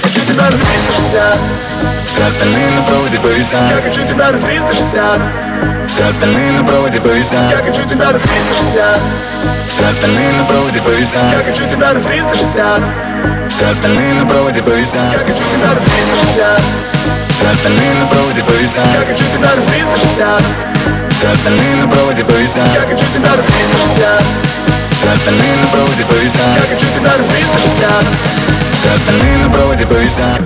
хочу 0.00 0.20
тебя 0.20 0.44
на 0.44 0.50
360 0.50 1.38
Все 2.06 2.26
остальные 2.26 2.70
на 2.70 2.82
проводе 2.82 3.18
повисят. 3.18 3.70
Я 3.70 3.82
хочу 3.82 4.06
тебя 4.06 4.30
на 4.32 4.38
360 4.40 5.20
Все 5.88 6.08
остальные 6.08 6.52
на 6.52 6.64
проводе 6.64 7.00
повисят. 7.00 7.50
Я 7.50 7.58
хочу 7.58 7.82
тебя 7.88 8.10
на 8.12 8.18
360 8.18 9.00
Все 9.68 9.88
остальные 9.88 10.32
на 10.32 10.44
проводе 10.44 10.78
Я 10.78 10.84
повисят 10.84 11.44
хочу 11.46 11.68
тебя 11.68 11.92
на 11.92 12.00
360 12.00 12.82
Все 13.48 13.70
остальные 13.70 14.14
на 14.14 14.26
проводе 14.26 14.58
Я 14.58 14.64
повисят 14.64 15.02
хочу 15.26 15.44
тебя 15.52 15.68
на 15.68 15.76
360 15.76 16.62
Все 17.30 17.50
остальные 17.50 17.94
на 17.94 18.06
проводе 18.06 18.40
Я 18.40 18.44
повисят 18.46 18.86
хочу 19.08 19.24
тебя 19.24 19.50
на 19.54 19.62
360 19.62 20.42
Все 21.10 21.32
остальные 21.32 21.76
на 21.76 21.88
проводе 21.88 22.20
Я 22.20 22.26
повисят 22.26 22.68
хочу 22.90 23.04
тебя 23.12 23.30
на 23.30 23.42
360 23.42 24.63
Все 25.04 25.12
остальные 25.12 25.56
на 25.56 25.66
проводе 25.66 26.00
Я 26.00 26.06
повисят 26.06 26.60
хочу 26.66 26.86
тебя 26.86 27.10
на 27.18 27.24
360 27.24 28.06
Все 28.72 28.94
остальные 28.94 29.36
на 29.36 29.50
проводе 29.50 29.86
повисят 29.86 30.40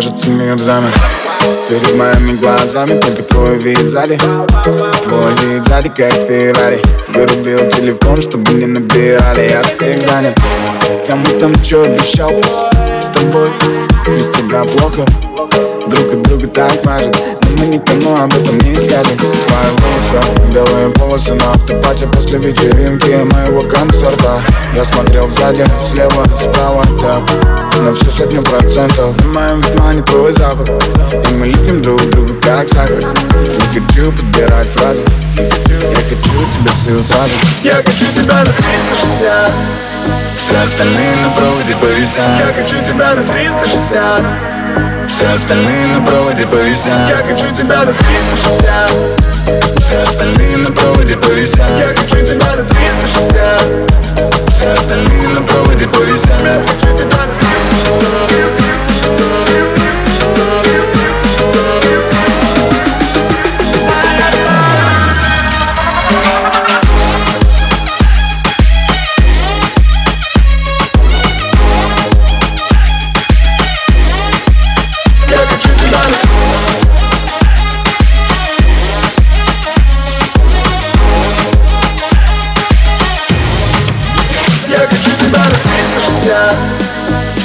Кажется, 0.00 0.30
мир 0.30 0.58
замер. 0.58 0.94
Перед 1.68 1.94
моими 1.94 2.34
глазами 2.38 2.98
только 2.98 3.22
твой 3.22 3.58
вид 3.58 3.86
сзади. 3.86 4.18
Твой 5.02 5.30
вид 5.42 5.62
сзади, 5.68 5.90
как 5.90 6.10
Феррари. 6.26 6.82
Вырубил 7.08 7.68
телефон, 7.68 8.22
чтобы 8.22 8.50
не 8.54 8.64
набирали. 8.64 9.50
Я 9.50 9.60
всех 9.60 10.00
занят 10.08 10.38
Кому 11.06 11.26
там 11.38 11.52
чё 11.62 11.82
обещал? 11.82 12.32
С 12.98 13.08
тобой 13.12 13.50
без 14.08 14.28
тебя 14.30 14.64
плохо. 14.64 15.04
Друг 15.86 16.12
от 16.12 16.22
друга 16.22 16.46
так 16.48 16.84
мажет 16.84 17.16
Но 17.42 17.50
мы 17.58 17.66
никому 17.66 18.16
об 18.16 18.32
этом 18.32 18.58
не 18.58 18.76
скажем. 18.76 19.16
Твои 19.16 19.70
волосы, 19.80 20.52
белые 20.52 20.90
полосы 20.90 21.34
на 21.34 21.52
автопате 21.52 22.06
После 22.06 22.38
вечеринки 22.38 23.10
моего 23.34 23.62
концерта. 23.62 24.40
Я 24.74 24.84
смотрел 24.84 25.26
сзади, 25.28 25.64
слева, 25.88 26.24
справа, 26.38 26.84
так 27.00 27.22
На 27.80 27.92
всю 27.92 28.10
сотню 28.10 28.42
процентов. 28.42 29.16
В 29.16 29.34
моем 29.34 29.60
внимании 29.60 30.02
твой 30.02 30.32
запах 30.32 30.68
И 31.28 31.32
мы 31.34 31.46
липнем 31.46 31.82
друг 31.82 32.00
к 32.00 32.10
другу 32.10 32.34
как 32.42 32.68
сахар. 32.68 33.00
Не 33.00 33.80
хочу 33.80 34.12
подбирать 34.12 34.68
фразы 34.68 35.02
Я 35.36 35.96
хочу 35.96 36.19
тебя 36.50 36.72
всю 36.72 37.02
сразу. 37.02 37.34
Я 37.62 37.74
хочу 37.74 38.06
тебя 38.14 38.34
на 38.34 38.52
360 38.52 39.52
Все 40.36 40.56
остальные 40.58 41.16
на 41.16 41.30
проводе 41.30 41.72
Я 41.72 41.78
повисят 41.78 42.54
хочу 42.56 42.82
тебя 42.84 43.14
на 43.14 43.22
360 43.22 44.24
Все 45.08 45.26
остальные 45.28 45.86
на 45.88 46.00
проводе 46.06 46.42
Я 46.42 46.48
повисят 46.48 47.26
хочу 47.28 47.54
тебя 47.54 47.84
на 47.84 47.92
360 47.92 49.80
Все 49.80 49.98
остальные 50.02 50.56
на 50.56 50.70
проводе 50.72 51.12
Я 51.12 51.18
повисят 51.18 51.98
хочу 51.98 52.24
тебя 52.24 52.56
на 52.56 52.64
360 52.64 53.09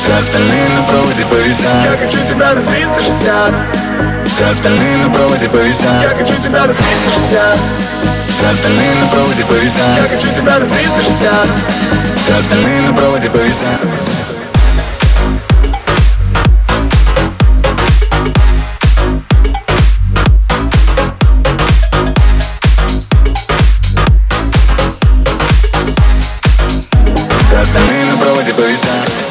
Все 0.05 0.19
остальные 0.19 0.69
на 0.69 0.83
проводе 0.83 1.21
Я 1.23 1.27
повисят 1.27 1.99
хочу 1.99 2.19
тебя 2.27 2.53
на 2.53 2.61
360 2.61 3.53
Все 4.27 4.45
остальные 4.45 4.97
на 4.97 5.09
проводе 5.09 5.45
Я 5.45 5.49
повисят 5.49 6.15
хочу 6.15 6.35
тебя 6.43 6.67
на 6.67 6.73
360 6.75 7.59
Все 8.29 8.47
остальные 8.47 8.95
на 9.01 9.07
проводе 9.07 9.41
Я 9.41 9.47
повисят 9.47 10.07
хочу 10.07 10.27
тебя 10.31 10.59
на 10.59 10.67
360 10.67 11.47
Все 12.17 12.37
остальные 12.37 12.81
на 12.81 12.93
проводе 12.93 13.31
повисят. 13.31 13.81
Остальные 27.59 28.05
на 28.05 28.17
проводе 28.17 28.53
повисят 28.53 29.24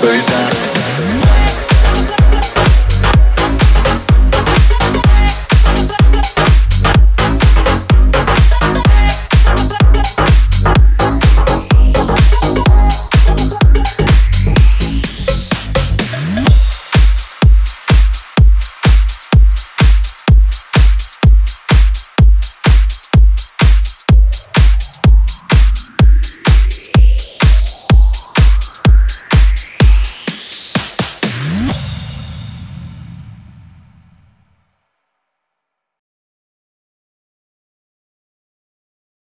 te 0.00 0.06
brisar 0.06 0.65